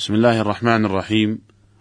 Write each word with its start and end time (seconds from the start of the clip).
بسم 0.00 0.14
الله 0.14 0.40
الرحمن 0.40 0.84
الرحيم 0.84 1.38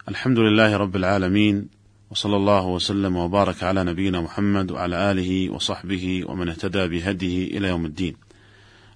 الحمد 0.10 0.40
لله 0.40 0.78
رب 0.78 0.96
العالمين 0.96 1.70
وصلى 2.12 2.36
الله 2.36 2.66
وسلم 2.66 3.16
وبارك 3.16 3.64
على 3.64 3.84
نبينا 3.84 4.22
محمد 4.22 4.72
وعلى 4.72 5.12
آله 5.12 5.50
وصحبه 5.50 6.24
ومن 6.28 6.50
اهتدى 6.50 6.88
بهديه 6.88 7.58
إلى 7.58 7.68
يوم 7.68 7.86
الدين. 7.86 8.16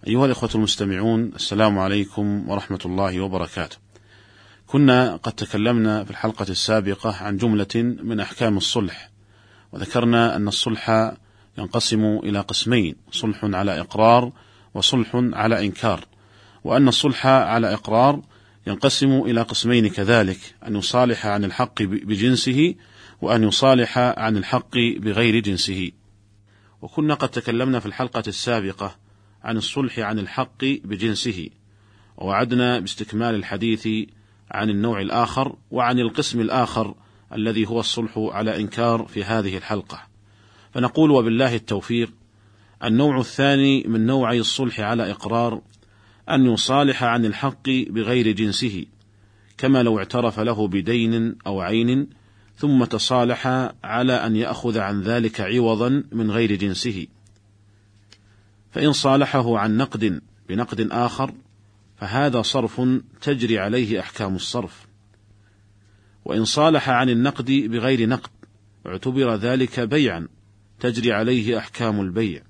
أيها 0.08 0.26
الإخوة 0.26 0.50
المستمعون 0.56 1.32
السلام 1.36 1.80
عليكم 1.80 2.50
ورحمة 2.50 2.80
الله 2.86 3.22
وبركاته. 3.22 3.78
كنا 4.68 5.16
قد 5.16 5.34
تكلمنا 5.34 6.04
في 6.04 6.12
الحلقة 6.12 6.46
السابقة 6.50 7.16
عن 7.24 7.38
جملة 7.38 7.76
من 8.04 8.20
أحكام 8.20 8.58
الصلح 8.58 9.10
وذكرنا 9.72 10.36
أن 10.36 10.48
الصلح 10.48 11.14
ينقسم 11.58 12.06
إلى 12.06 12.40
قسمين 12.40 12.96
صلح 13.12 13.40
على 13.44 13.80
إقرار 13.80 14.32
وصلح 14.74 15.10
على 15.14 15.66
إنكار 15.66 16.06
وأن 16.64 16.88
الصلح 16.88 17.28
على 17.28 17.74
إقرار 17.74 18.22
ينقسم 18.68 19.22
إلى 19.22 19.42
قسمين 19.42 19.88
كذلك 19.88 20.56
أن 20.68 20.76
يصالح 20.76 21.26
عن 21.26 21.46
الحق 21.46 21.84
بجنسه 21.84 22.76
وأن 23.22 23.44
يصالح 23.44 23.98
عن 23.98 24.38
الحق 24.38 24.78
بغير 24.78 25.40
جنسه. 25.40 25.92
وكنا 26.82 27.14
قد 27.14 27.30
تكلمنا 27.30 27.80
في 27.80 27.86
الحلقة 27.86 28.24
السابقة 28.28 28.96
عن 29.44 29.58
الصلح 29.58 30.00
عن 30.00 30.20
الحق 30.20 30.64
بجنسه، 30.64 31.50
ووعدنا 32.18 32.80
باستكمال 32.80 33.36
الحديث 33.36 33.88
عن 34.52 34.70
النوع 34.70 35.02
الآخر 35.02 35.56
وعن 35.72 36.00
القسم 36.00 36.42
الآخر 36.42 36.96
الذي 37.34 37.68
هو 37.68 37.80
الصلح 37.80 38.18
على 38.18 38.60
إنكار 38.60 39.06
في 39.06 39.24
هذه 39.24 39.58
الحلقة. 39.58 40.02
فنقول 40.74 41.12
وبالله 41.12 41.56
التوفيق 41.56 42.12
النوع 42.84 43.20
الثاني 43.20 43.84
من 43.88 44.06
نوعي 44.06 44.40
الصلح 44.40 44.80
على 44.80 45.12
إقرار 45.12 45.62
أن 46.30 46.46
يصالح 46.46 47.04
عن 47.04 47.26
الحق 47.26 47.70
بغير 47.70 48.32
جنسه، 48.32 48.86
كما 49.58 49.84
لو 49.84 49.98
اعترف 49.98 50.40
له 50.40 50.68
بدين 50.68 51.36
أو 51.48 51.62
عين 51.62 52.10
ثم 52.56 52.84
تصالح 52.84 53.48
على 53.84 54.14
أن 54.14 54.36
يأخذ 54.36 54.80
عن 54.80 55.02
ذلك 55.02 55.42
عوضا 55.42 56.04
من 56.12 56.32
غير 56.32 56.56
جنسه. 56.56 57.08
فإن 58.72 58.94
صالحه 58.94 59.58
عن 59.58 59.78
نقد 59.78 60.22
بنقد 60.50 60.88
آخر 60.92 61.34
فهذا 61.98 62.42
صرف 62.42 62.82
تجري 63.22 63.60
عليه 63.60 64.00
أحكام 64.00 64.36
الصرف. 64.36 64.88
وإن 66.26 66.46
صالح 66.46 66.90
عن 66.90 67.10
النقد 67.10 67.52
بغير 67.52 68.10
نقد 68.10 68.32
اعتبر 68.88 69.36
ذلك 69.36 69.80
بيعا 69.80 70.28
تجري 70.80 71.14
عليه 71.14 71.58
أحكام 71.58 72.02
البيع. 72.02 72.42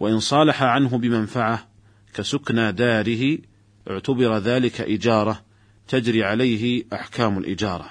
وإن 0.00 0.20
صالح 0.20 0.62
عنه 0.62 0.98
بمنفعة 0.98 1.71
كسكنى 2.14 2.72
داره 2.72 3.38
اعتبر 3.90 4.38
ذلك 4.38 4.80
إجارة 4.80 5.42
تجري 5.88 6.24
عليه 6.24 6.84
أحكام 6.92 7.38
الإجارة. 7.38 7.90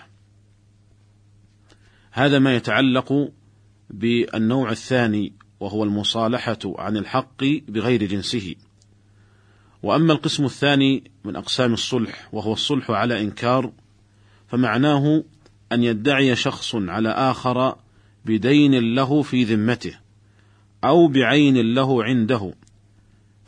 هذا 2.11 2.39
ما 2.39 2.55
يتعلق 2.55 3.31
بالنوع 3.89 4.71
الثاني 4.71 5.33
وهو 5.59 5.83
المصالحة 5.83 6.59
عن 6.65 6.97
الحق 6.97 7.43
بغير 7.67 8.05
جنسه. 8.05 8.55
وأما 9.83 10.13
القسم 10.13 10.45
الثاني 10.45 11.11
من 11.23 11.35
أقسام 11.35 11.73
الصلح 11.73 12.29
وهو 12.33 12.53
الصلح 12.53 12.91
على 12.91 13.21
إنكار 13.21 13.71
فمعناه 14.47 15.23
أن 15.71 15.83
يدعي 15.83 16.35
شخص 16.35 16.75
على 16.75 17.09
آخر 17.09 17.75
بدين 18.25 18.95
له 18.95 19.21
في 19.21 19.43
ذمته 19.43 19.93
أو 20.83 21.07
بعين 21.07 21.73
له 21.73 22.03
عنده 22.03 22.53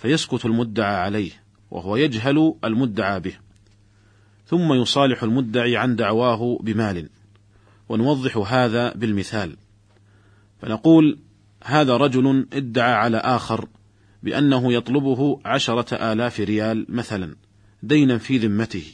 فيسكت 0.04 0.46
المدعى 0.46 0.96
عليه 0.96 1.32
وهو 1.72 1.96
يجهل 1.96 2.56
المدعى 2.64 3.20
به. 3.20 3.34
ثم 4.48 4.73
يصالح 4.73 5.23
المدعي 5.23 5.78
عن 5.78 5.96
دعواه 5.96 6.59
بمال. 6.62 7.09
ونوضح 7.90 8.38
هذا 8.38 8.94
بالمثال. 8.94 9.56
فنقول 10.62 11.20
هذا 11.64 11.98
رجل 11.98 12.47
ادعى 12.53 12.94
على 12.94 13.18
آخر 13.18 13.68
بأنه 14.24 14.74
يطلبه 14.74 15.40
عشرة 15.46 16.13
آلاف 16.13 16.40
ريال 16.40 16.86
مثلا 16.90 17.36
دينا 17.84 18.18
في 18.18 18.38
ذمته. 18.38 18.86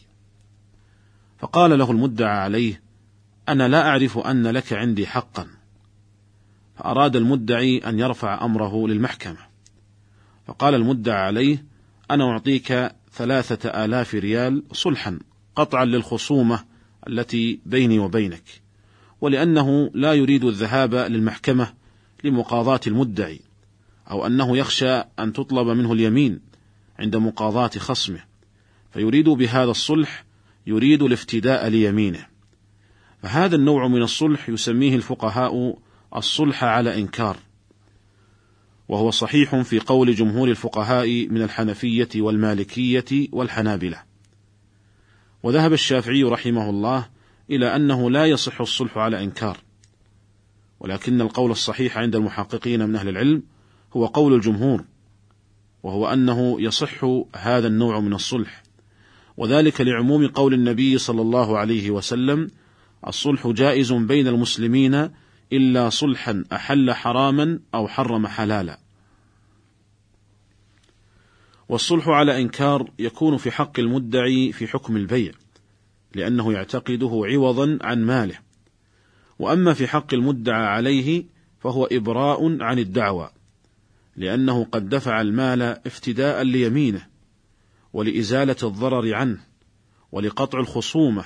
فقال 1.40 1.80
له 1.80 1.92
المدعى 1.92 2.38
عليه 2.38 2.82
أنا 3.50 3.68
لا 3.68 3.88
أعرف 3.88 4.18
أن 4.18 4.48
لك 4.48 4.74
عندي 4.74 5.08
حقا. 5.08 5.48
فأراد 6.76 7.16
المدعي 7.16 7.78
أن 7.78 8.00
يرفع 8.00 8.46
أمره 8.46 8.88
للمحكمة. 8.88 9.49
فقال 10.50 10.76
المدعى 10.76 11.22
عليه 11.22 11.66
أنا 12.12 12.32
أعطيك 12.32 12.92
ثلاثة 13.14 13.70
آلاف 13.86 14.16
ريال 14.16 14.64
صلحا 14.72 15.20
قطعا 15.56 15.86
للخصومة 15.86 16.66
التي 17.08 17.60
بيني 17.66 18.00
وبينك 18.00 18.44
ولأنه 19.22 19.92
لا 19.94 20.14
يريد 20.14 20.44
الذهاب 20.44 20.96
للمحكمة 20.96 21.74
لمقاضاة 22.24 22.80
المدعي 22.88 23.40
أو 24.12 24.26
أنه 24.26 24.58
يخشى 24.58 24.92
أن 25.20 25.34
تطلب 25.34 25.68
منه 25.68 25.94
اليمين 25.94 26.40
عند 27.00 27.16
مقاضاة 27.16 27.72
خصمه 27.78 28.24
فيريد 28.94 29.30
بهذا 29.30 29.72
الصلح 29.72 30.26
يريد 30.68 31.02
الافتداء 31.02 31.68
ليمينه. 31.68 32.26
فهذا 33.24 33.56
النوع 33.56 33.88
من 33.88 34.02
الصلح 34.02 34.50
يسميه 34.50 34.96
الفقهاء 34.96 35.78
الصلح 36.16 36.64
على 36.64 37.00
إنكار. 37.00 37.38
وهو 38.90 39.12
صحيح 39.12 39.56
في 39.56 39.80
قول 39.80 40.16
جمهور 40.16 40.50
الفقهاء 40.50 41.28
من 41.28 41.42
الحنفية 41.42 42.10
والمالكية 42.16 43.28
والحنابلة. 43.32 44.04
وذهب 45.44 45.74
الشافعي 45.74 46.24
رحمه 46.24 46.70
الله 46.70 47.10
إلى 47.50 47.76
أنه 47.76 48.12
لا 48.12 48.26
يصح 48.26 48.62
الصلح 48.62 48.98
على 48.98 49.24
إنكار، 49.24 49.58
ولكن 50.80 51.22
القول 51.22 51.52
الصحيح 51.52 51.98
عند 51.98 52.16
المحققين 52.16 52.90
من 52.90 52.96
أهل 52.96 53.10
العلم 53.10 53.44
هو 53.94 54.06
قول 54.06 54.34
الجمهور، 54.34 54.86
وهو 55.84 56.08
أنه 56.08 56.62
يصح 56.62 57.04
هذا 57.36 57.68
النوع 57.68 58.00
من 58.00 58.14
الصلح، 58.14 58.64
وذلك 59.38 59.82
لعموم 59.82 60.28
قول 60.28 60.54
النبي 60.54 60.98
صلى 60.98 61.22
الله 61.22 61.58
عليه 61.58 61.92
وسلم: 61.92 62.48
الصلح 63.08 63.48
جائز 63.48 63.94
بين 63.94 64.28
المسلمين 64.28 65.10
إلا 65.54 65.90
صلحا 65.90 66.44
أحل 66.54 66.94
حراما 66.94 67.60
أو 67.74 67.88
حرم 67.88 68.28
حلالا. 68.28 68.80
والصلح 71.70 72.08
على 72.08 72.42
إنكار 72.42 72.92
يكون 73.00 73.38
في 73.38 73.52
حق 73.52 73.80
المدعي 73.80 74.52
في 74.52 74.68
حكم 74.68 74.98
البيع، 74.98 75.32
لأنه 76.16 76.54
يعتقده 76.54 77.22
عوضا 77.26 77.80
عن 77.82 78.06
ماله. 78.06 78.40
وأما 79.40 79.74
في 79.74 79.88
حق 79.88 80.14
المدعى 80.14 80.66
عليه 80.66 81.26
فهو 81.60 81.86
إبراء 81.86 82.64
عن 82.64 82.80
الدعوى، 82.80 83.32
لأنه 84.16 84.64
قد 84.64 84.90
دفع 84.90 85.22
المال 85.22 85.62
افتداء 85.62 86.42
ليمينه، 86.42 87.08
ولإزالة 87.94 88.56
الضرر 88.64 89.16
عنه، 89.16 89.40
ولقطع 90.12 90.60
الخصومة، 90.60 91.26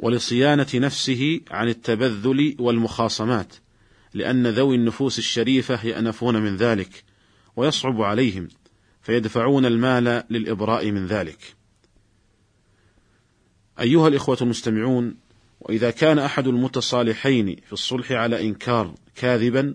ولصيانة 0.00 0.66
نفسه 0.74 1.40
عن 1.50 1.68
التبذل 1.68 2.56
والمخاصمات، 2.58 3.54
لأن 4.14 4.46
ذوي 4.46 4.76
النفوس 4.76 5.18
الشريفة 5.18 5.86
يأنفون 5.86 6.36
من 6.36 6.56
ذلك، 6.56 7.04
ويصعب 7.56 8.02
عليهم، 8.02 8.48
فيدفعون 9.02 9.66
المال 9.66 10.24
للإبراء 10.30 10.90
من 10.90 11.06
ذلك. 11.06 11.54
أيها 13.80 14.08
الإخوة 14.08 14.38
المستمعون، 14.42 15.16
وإذا 15.60 15.90
كان 15.90 16.18
أحد 16.18 16.46
المتصالحين 16.46 17.56
في 17.66 17.72
الصلح 17.72 18.12
على 18.12 18.48
إنكار 18.48 18.94
كاذبا، 19.14 19.74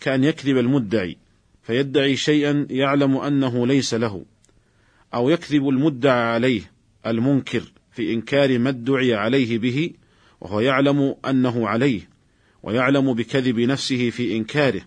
كأن 0.00 0.24
يكذب 0.24 0.58
المدعي 0.58 1.16
فيدعي 1.62 2.16
شيئا 2.16 2.66
يعلم 2.70 3.16
أنه 3.16 3.66
ليس 3.66 3.94
له، 3.94 4.24
أو 5.14 5.30
يكذب 5.30 5.68
المدعى 5.68 6.34
عليه 6.34 6.72
المنكر 7.06 7.72
في 7.96 8.14
إنكار 8.14 8.58
ما 8.58 8.68
ادعي 8.68 9.14
عليه 9.14 9.58
به 9.58 9.90
وهو 10.40 10.60
يعلم 10.60 11.14
أنه 11.28 11.68
عليه 11.68 12.08
ويعلم 12.62 13.14
بكذب 13.14 13.60
نفسه 13.60 14.10
في 14.10 14.36
إنكاره. 14.36 14.82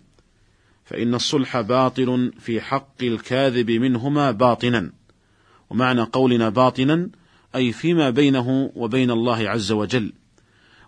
فإن 0.84 1.14
الصلح 1.14 1.60
باطل 1.60 2.32
في 2.38 2.60
حق 2.60 3.02
الكاذب 3.02 3.70
منهما 3.70 4.30
باطنا. 4.30 4.92
ومعنى 5.70 6.02
قولنا 6.02 6.48
باطنا 6.48 7.10
أي 7.54 7.72
فيما 7.72 8.10
بينه 8.10 8.72
وبين 8.74 9.10
الله 9.10 9.50
عز 9.50 9.72
وجل. 9.72 10.12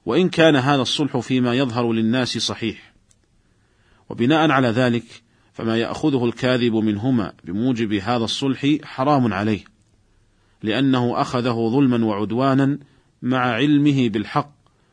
وإن 0.07 0.29
كان 0.29 0.57
هذا 0.57 0.83
الصلح 0.83 1.19
فيما 1.19 1.55
يظهر 1.55 1.93
للناس 1.93 2.39
صحيح. 2.39 2.93
وبناء 4.11 4.51
على 4.51 4.69
ذلك 4.69 5.05
فما 5.53 5.77
يأخذه 5.77 6.25
الكاذب 6.25 6.75
منهما 6.75 7.33
بموجب 7.45 7.93
هذا 7.93 8.25
الصلح 8.25 8.77
حرام 8.83 9.33
عليه. 9.33 9.72
لأنه 10.63 11.21
أخذه 11.21 11.69
ظلما 11.73 12.05
وعدوانا 12.05 12.79
مع 13.23 13.39
علمه 13.39 14.09
بالحق 14.09 14.53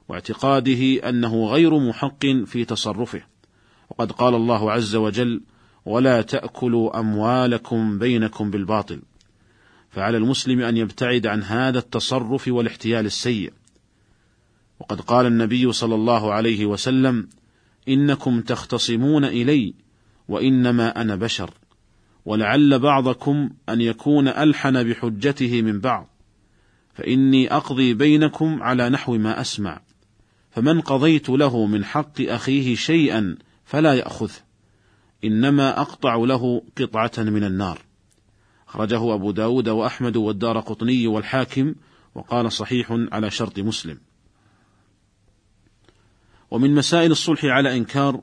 واعتقاده 0.10 1.10
أنه 1.10 1.46
غير 1.46 1.80
محق 1.80 2.26
في 2.46 2.66
تصرفه. 2.66 3.22
وقد 3.90 4.12
قال 4.12 4.36
الله 4.36 4.72
عز 4.72 4.96
وجل 4.96 5.42
ولا 5.86 6.22
تأكلوا 6.22 7.00
أموالكم 7.00 8.00
بينكم 8.00 8.52
بالباطل 8.52 9.02
فعلى 9.90 10.18
المسلم 10.18 10.62
أن 10.62 10.78
يبتعد 10.78 11.28
عن 11.28 11.44
هذا 11.44 11.80
التصرف 11.80 12.48
والاحتيال 12.48 13.06
السيء. 13.06 13.54
وقد 14.80 15.02
قال 15.02 15.26
النبي 15.26 15.72
صلى 15.72 15.96
الله 15.96 16.34
عليه 16.34 16.66
وسلم 16.66 17.28
إنكم 17.88 18.42
تختصمون 18.42 19.26
إلي 19.26 19.74
وإنما 20.28 21.02
أنا 21.02 21.16
بشر 21.16 21.54
ولعل 22.30 22.80
بعضكم 22.80 23.50
أن 23.70 23.82
يكون 23.82 24.28
ألحن 24.28 24.84
بحجته 24.84 25.62
من 25.62 25.80
بعض 25.80 26.10
فإني 26.94 27.56
أقضي 27.56 27.94
بينكم 27.94 28.64
على 28.64 28.90
نحو 28.90 29.18
ما 29.18 29.42
أسمع 29.42 29.82
فمن 30.52 30.82
قضيت 30.82 31.30
له 31.30 31.66
من 31.66 31.86
حق 31.86 32.22
أخيه 32.22 32.76
شيئا 32.76 33.38
فلا 33.66 33.94
يأخذه 33.94 34.36
إنما 35.24 35.82
أقطع 35.82 36.16
له 36.16 36.64
قطعة 36.78 37.12
من 37.18 37.44
النار. 37.44 37.82
أخرجه 38.68 39.14
أبو 39.14 39.32
داود 39.32 39.70
وأحمد 39.70 40.18
والدار 40.18 40.60
قطني 40.60 41.08
والحاكم 41.08 41.76
وقال 42.16 42.52
صحيح 42.52 42.88
على 42.92 43.32
شرط 43.32 43.60
مسلم. 43.60 43.98
ومن 46.52 46.76
مسائل 46.76 47.12
الصلح 47.12 47.46
على 47.46 47.78
إنكار 47.78 48.22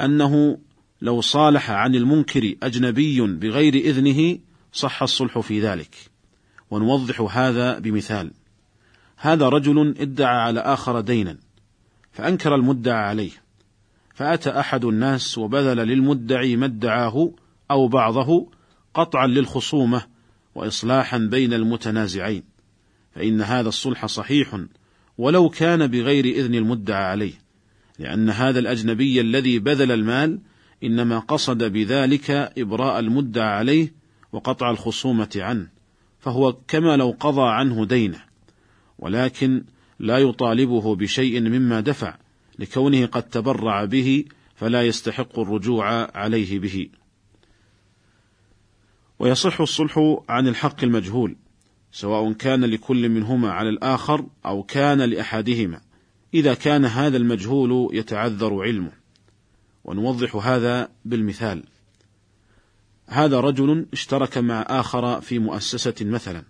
أنه 0.00 0.58
لو 1.02 1.20
صالح 1.20 1.70
عن 1.70 1.94
المنكر 1.94 2.54
أجنبي 2.62 3.20
بغير 3.20 3.74
إذنه 3.74 4.38
صح 4.72 5.02
الصلح 5.02 5.38
في 5.38 5.60
ذلك. 5.60 5.96
ونوضح 6.70 7.20
هذا 7.20 7.78
بمثال. 7.78 8.30
هذا 9.16 9.48
رجل 9.48 9.94
ادعى 9.98 10.36
على 10.36 10.60
آخر 10.60 11.00
دينا 11.00 11.36
فأنكر 12.12 12.54
المدعى 12.54 13.04
عليه. 13.04 13.30
فأتى 14.14 14.50
أحد 14.50 14.84
الناس 14.84 15.38
وبذل 15.38 15.76
للمدعي 15.76 16.56
ما 16.56 16.66
ادعاه 16.66 17.30
أو 17.70 17.88
بعضه 17.88 18.50
قطعا 18.94 19.26
للخصومة 19.26 20.02
وإصلاحا 20.54 21.18
بين 21.18 21.52
المتنازعين. 21.52 22.42
فإن 23.14 23.40
هذا 23.42 23.68
الصلح 23.68 24.06
صحيح 24.06 24.60
ولو 25.18 25.48
كان 25.48 25.86
بغير 25.86 26.24
إذن 26.24 26.54
المدعى 26.54 27.04
عليه 27.04 27.32
لأن 27.98 28.30
هذا 28.30 28.58
الأجنبي 28.58 29.20
الذي 29.20 29.58
بذل 29.58 29.92
المال 29.92 30.38
إنما 30.84 31.18
قصد 31.18 31.64
بذلك 31.64 32.30
إبراء 32.30 32.98
المدعى 32.98 33.48
عليه 33.48 33.92
وقطع 34.32 34.70
الخصومة 34.70 35.30
عنه 35.36 35.68
فهو 36.18 36.52
كما 36.52 36.96
لو 36.96 37.16
قضى 37.20 37.50
عنه 37.50 37.84
دينه 37.84 38.20
ولكن 38.98 39.64
لا 39.98 40.18
يطالبه 40.18 40.96
بشيء 40.96 41.40
مما 41.40 41.80
دفع 41.80 42.16
لكونه 42.58 43.06
قد 43.06 43.22
تبرع 43.22 43.84
به 43.84 44.24
فلا 44.54 44.82
يستحق 44.82 45.38
الرجوع 45.38 46.16
عليه 46.18 46.58
به. 46.58 46.88
ويصح 49.18 49.60
الصلح 49.60 50.22
عن 50.28 50.48
الحق 50.48 50.84
المجهول 50.84 51.36
سواء 51.92 52.32
كان 52.32 52.64
لكل 52.64 53.08
منهما 53.08 53.50
على 53.50 53.68
الآخر 53.68 54.26
أو 54.46 54.62
كان 54.62 55.00
لأحدهما 55.00 55.80
إذا 56.34 56.54
كان 56.54 56.84
هذا 56.84 57.16
المجهول 57.16 57.90
يتعذر 57.92 58.62
علمه. 58.62 58.92
ونوضح 59.84 60.36
هذا 60.36 60.88
بالمثال. 61.04 61.64
هذا 63.06 63.40
رجل 63.40 63.86
اشترك 63.92 64.38
مع 64.38 64.60
آخر 64.68 65.20
في 65.20 65.38
مؤسسة 65.38 65.94
مثلا 66.00 66.44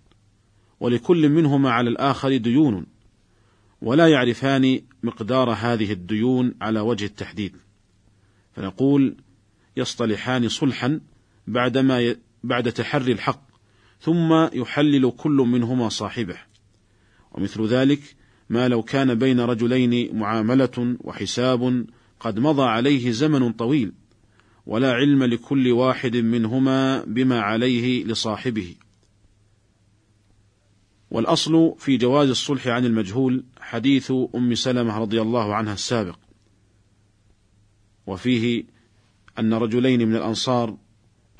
ولكل 0.80 1.28
منهما 1.28 1.70
على 1.70 1.90
الآخر 1.90 2.36
ديون 2.36 2.86
ولا 3.82 4.08
يعرفان 4.08 4.80
مقدار 5.02 5.50
هذه 5.50 5.92
الديون 5.92 6.54
على 6.60 6.80
وجه 6.80 7.04
التحديد. 7.04 7.56
فنقول 8.52 9.16
يصطلحان 9.76 10.48
صلحا 10.48 11.00
بعدما 11.46 12.16
بعد 12.44 12.72
تحري 12.72 13.12
الحق 13.12 13.48
ثم 14.00 14.48
يحلل 14.52 15.10
كل 15.10 15.32
منهما 15.32 15.88
صاحبه. 15.88 16.36
ومثل 17.32 17.66
ذلك 17.66 18.00
ما 18.50 18.68
لو 18.68 18.82
كان 18.82 19.14
بين 19.14 19.40
رجلين 19.40 20.18
معاملة 20.18 20.96
وحساب 21.00 21.86
قد 22.20 22.38
مضى 22.38 22.62
عليه 22.62 23.10
زمن 23.10 23.52
طويل 23.52 23.92
ولا 24.66 24.92
علم 24.92 25.24
لكل 25.24 25.72
واحد 25.72 26.16
منهما 26.16 27.04
بما 27.04 27.40
عليه 27.40 28.04
لصاحبه. 28.04 28.74
والأصل 31.10 31.74
في 31.78 31.96
جواز 31.96 32.28
الصلح 32.28 32.68
عن 32.68 32.84
المجهول 32.84 33.44
حديث 33.60 34.12
أم 34.34 34.54
سلمة 34.54 34.98
رضي 34.98 35.22
الله 35.22 35.54
عنها 35.54 35.74
السابق. 35.74 36.18
وفيه 38.06 38.64
أن 39.38 39.54
رجلين 39.54 40.08
من 40.08 40.16
الأنصار 40.16 40.76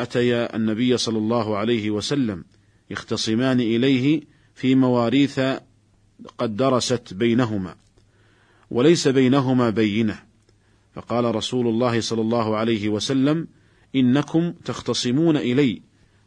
أتيا 0.01 0.57
النبي 0.57 0.97
صلى 0.97 1.19
الله 1.19 1.57
عليه 1.57 1.91
وسلم 1.91 2.45
يختصمان 2.91 3.61
إليه 3.61 4.23
في 4.55 4.75
مواريث 4.75 5.41
قد 6.39 6.57
درست 6.57 7.15
بينهما 7.15 7.77
وليس 8.71 9.09
بينهما 9.09 9.71
بينة. 9.71 10.28
فقال 10.99 11.35
رسول 11.35 11.67
الله 11.67 12.01
صلى 12.01 12.21
الله 12.21 12.57
عليه 12.57 12.89
وسلم 12.89 13.47
إنكم 13.95 14.53
تختصمون 14.65 15.37
إلي 15.37 15.83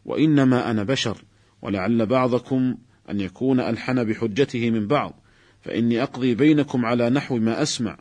وإنما 0.06 0.72
أنا 0.72 0.84
بشر 0.84 1.18
ولعل 1.62 2.06
بعضكم 2.06 2.76
أن 3.10 3.22
يكون 3.22 3.60
ألحن 3.60 4.04
بحجته 4.04 4.70
من 4.70 4.88
بعض 4.88 5.24
فإني 5.62 6.04
أقضي 6.04 6.36
بينكم 6.36 6.86
على 6.86 7.10
نحو 7.10 7.38
ما 7.38 7.62
أسمع. 7.62 7.98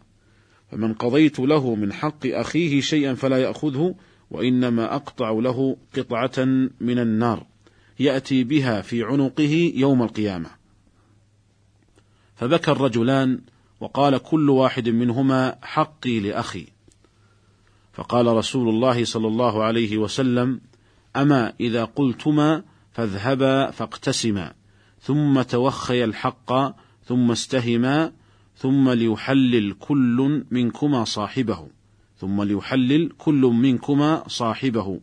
فمن 0.70 0.94
قضيت 0.94 1.40
له 1.40 1.74
من 1.74 1.92
حق 1.92 2.26
أخيه 2.26 2.80
شيئا 2.80 3.14
فلا 3.14 3.38
يأخذه 3.38 3.94
وإنما 4.30 4.94
أقطع 4.94 5.30
له 5.30 5.76
قطعة 5.96 6.44
من 6.80 6.98
النار. 6.98 7.46
يأتي 8.00 8.44
بها 8.44 8.80
في 8.80 9.04
عنقه 9.04 9.72
يوم 9.74 10.02
القيامة. 10.02 10.50
فبكى 12.36 12.70
الرجلان 12.70 13.40
وقال 13.80 14.18
كل 14.18 14.50
واحد 14.50 14.88
منهما 14.88 15.58
حقي 15.62 16.20
لأخي. 16.20 16.66
فقال 17.92 18.26
رسول 18.26 18.68
الله 18.68 19.04
صلى 19.04 19.28
الله 19.28 19.64
عليه 19.64 19.98
وسلم 19.98 20.60
أما 21.16 21.52
إذا 21.60 21.84
قلتما 21.84 22.62
فاذهبا 22.92 23.70
فاقتسما 23.70 24.52
ثم 25.00 25.42
توخيا 25.42 26.04
الحق 26.04 26.52
ثم 27.04 27.30
استهما 27.30 28.12
ثم 28.56 28.90
ليحلل 28.90 29.72
كل 29.72 30.44
منكما 30.50 31.04
صاحبه 31.04 31.68
ثم 32.16 32.42
ليحلل 32.42 33.12
كل 33.18 33.40
منكما 33.40 34.28
صاحبه. 34.28 35.00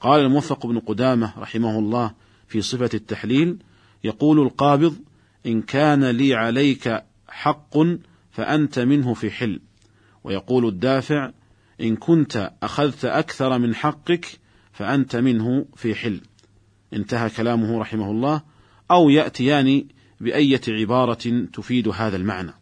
قال 0.00 0.20
الموفق 0.20 0.66
بن 0.66 0.78
قدامة 0.78 1.32
رحمه 1.38 1.78
الله 1.78 2.14
في 2.48 2.62
صفة 2.62 2.90
التحليل 2.94 3.58
يقول 4.04 4.40
القابض 4.40 4.96
إن 5.46 5.62
كان 5.62 6.04
لي 6.04 6.34
عليك 6.34 7.02
حق 7.28 7.76
فأنت 8.30 8.78
منه 8.78 9.14
في 9.14 9.30
حل. 9.30 9.60
ويقول 10.24 10.66
الدافع 10.66 11.30
إن 11.80 11.96
كنت 11.96 12.52
أخذت 12.62 13.04
أكثر 13.04 13.58
من 13.58 13.74
حقك 13.74 14.26
فأنت 14.72 15.16
منه 15.16 15.66
في 15.76 15.94
حل. 15.94 16.20
انتهى 16.92 17.30
كلامه 17.30 17.78
رحمه 17.78 18.10
الله 18.10 18.42
أو 18.90 19.10
يأتيان 19.10 19.84
بأية 20.20 20.60
عبارة 20.68 21.46
تفيد 21.52 21.88
هذا 21.88 22.16
المعنى. 22.16 22.52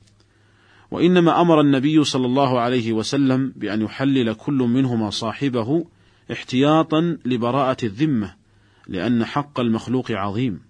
وإنما 0.90 1.40
أمر 1.40 1.60
النبي 1.60 2.04
صلى 2.04 2.26
الله 2.26 2.60
عليه 2.60 2.92
وسلم 2.92 3.52
بأن 3.56 3.82
يحلل 3.82 4.34
كل 4.34 4.54
منهما 4.54 5.10
صاحبه 5.10 5.84
احتياطا 6.32 7.18
لبراءة 7.24 7.76
الذمة 7.84 8.34
لأن 8.88 9.24
حق 9.24 9.60
المخلوق 9.60 10.10
عظيم. 10.10 10.60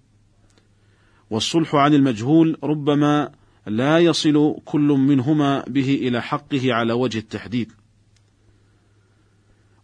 والصلح 1.29 1.75
عن 1.75 1.93
المجهول 1.93 2.57
ربما 2.63 3.31
لا 3.67 3.99
يصل 3.99 4.55
كل 4.65 4.87
منهما 4.87 5.63
به 5.67 5.99
إلى 6.01 6.21
حقه 6.21 6.73
على 6.73 6.93
وجه 6.93 7.17
التحديد 7.17 7.71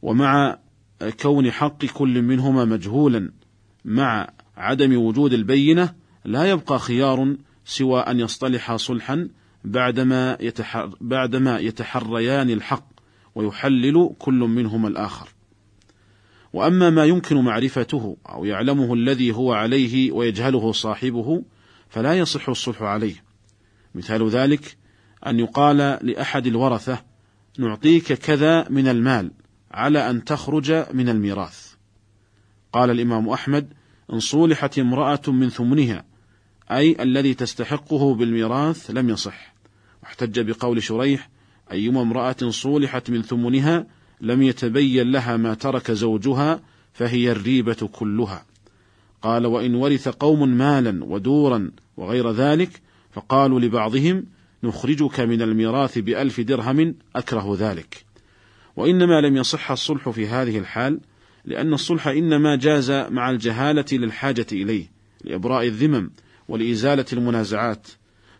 ومع 0.02 0.58
كون 1.22 1.52
حق 1.52 1.86
كل 1.86 2.22
منهما 2.22 2.66
مجهولا 2.66 3.32
مع 3.86 4.30
عدم 4.58 4.98
وجود 4.98 5.34
البينة 5.34 5.94
لا 6.26 6.50
يبقى 6.50 6.80
خيار 6.80 7.36
سوى 7.66 8.00
أن 8.00 8.20
يصطلح 8.20 8.76
صلحا 8.76 9.30
بعدما 9.64 10.38
يتحر 10.40 10.96
بعدما 11.02 11.60
يتحريان 11.60 12.50
الحق 12.50 12.88
ويحلل 13.36 14.10
كل 14.20 14.34
منهما 14.34 14.88
الآخر. 14.88 15.30
وأما 16.54 16.90
ما 16.90 17.06
يمكن 17.06 17.38
معرفته 17.38 18.18
أو 18.30 18.46
يعلمه 18.46 18.94
الذي 18.94 19.32
هو 19.32 19.54
عليه 19.54 20.12
ويجهله 20.12 20.72
صاحبه 20.72 21.44
فلا 21.90 22.14
يصح 22.14 22.50
الصلح 22.50 22.82
عليه. 22.82 23.31
مثال 23.95 24.29
ذلك 24.29 24.77
أن 25.27 25.39
يقال 25.39 25.77
لأحد 26.01 26.48
الورثة: 26.48 27.03
نعطيك 27.60 28.13
كذا 28.13 28.69
من 28.69 28.88
المال 28.88 29.31
على 29.71 30.10
أن 30.10 30.24
تخرج 30.24 30.71
من 30.93 31.10
الميراث. 31.10 31.74
قال 32.74 32.89
الإمام 32.89 33.29
أحمد: 33.29 33.74
إن 34.13 34.19
صولحت 34.19 34.79
امرأة 34.79 35.21
من 35.27 35.50
ثمنها 35.50 36.05
أي 36.71 37.03
الذي 37.03 37.33
تستحقه 37.33 38.15
بالميراث 38.15 38.91
لم 38.91 39.10
يصح 39.10 39.53
واحتج 40.03 40.39
بقول 40.39 40.83
شريح 40.83 41.29
أيما 41.71 42.01
امرأة 42.01 42.50
صولحت 42.50 43.10
من 43.10 43.21
ثمنها 43.21 43.88
لم 44.21 44.41
يتبين 44.41 45.12
لها 45.12 45.38
ما 45.38 45.53
ترك 45.53 45.91
زوجها 45.91 46.62
فهي 46.93 47.31
الريبة 47.31 47.89
كلها 47.91 48.45
قال 49.21 49.45
وإن 49.45 49.75
ورث 49.75 50.07
قوم 50.07 50.50
مالا 50.50 51.03
ودورا 51.03 51.71
وغير 51.98 52.31
ذلك 52.31 52.81
فقالوا 53.12 53.60
لبعضهم 53.60 54.25
نخرجك 54.63 55.20
من 55.20 55.41
الميراث 55.41 56.00
بألف 56.00 56.41
درهم 56.41 56.96
أكره 57.15 57.56
ذلك. 57.60 58.06
وإنما 58.75 59.22
لم 59.22 59.38
يصح 59.38 59.72
الصلح 59.72 60.10
في 60.10 60.27
هذه 60.27 60.60
الحال 60.60 61.00
لأن 61.46 61.74
الصلح 61.74 62.08
إنما 62.08 62.56
جاز 62.56 62.91
مع 62.91 63.30
الجهالة 63.30 63.86
للحاجة 63.91 64.46
إليه 64.51 64.91
لإبراء 65.24 65.68
الذمم 65.68 66.12
ولإزالة 66.48 67.06
المنازعات. 67.13 67.88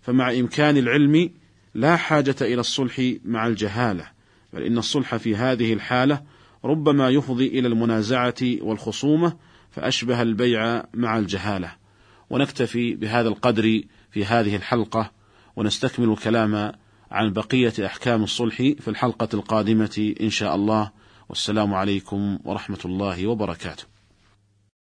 فمع 0.02 0.32
إمكان 0.32 0.78
العلم 0.78 1.30
لا 1.76 1.96
حاجة 1.96 2.36
إلى 2.42 2.60
الصلح 2.60 3.14
مع 3.26 3.48
الجهالة 3.48 4.06
بل 4.54 4.64
إن 4.64 4.78
الصلح 4.78 5.16
في 5.16 5.36
هذه 5.36 5.74
الحالة 5.74 6.22
ربما 6.66 7.10
يفضي 7.10 7.48
إلى 7.48 7.68
المنازعة 7.68 8.36
والخصومة 8.62 9.38
فأشبه 9.72 10.22
البيع 10.22 10.84
مع 10.94 11.18
الجهالة. 11.18 11.81
ونكتفي 12.32 12.96
بهذا 12.96 13.28
القدر 13.30 13.84
في 14.12 14.26
هذه 14.26 14.56
الحلقة 14.56 15.12
ونستكمل 15.56 16.10
الكلام 16.12 16.72
عن 17.12 17.34
بقية 17.34 17.74
أحكام 17.86 18.24
الصلح 18.24 18.56
في 18.56 18.88
الحلقة 18.88 19.28
القادمة 19.34 20.14
إن 20.22 20.30
شاء 20.30 20.56
الله. 20.56 20.92
والسلام 21.30 21.74
عليكم 21.74 22.40
ورحمة 22.46 22.80
الله 22.86 23.28
وبركاته. 23.28 23.84